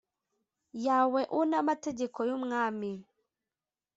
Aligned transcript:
Yawe 0.85 1.21
u 1.39 1.41
n 1.49 1.53
amategeko 1.61 2.19
y 2.29 2.31
umwami 2.37 2.91